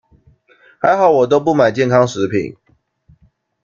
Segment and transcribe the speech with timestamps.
[0.81, 2.57] 還好我都不買健康食品